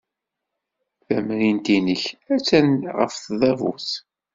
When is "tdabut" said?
3.15-3.89